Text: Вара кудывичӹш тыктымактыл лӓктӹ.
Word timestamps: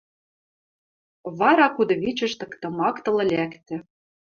Вара 1.39 1.67
кудывичӹш 1.75 2.33
тыктымактыл 2.39 3.15
лӓктӹ. 3.31 3.75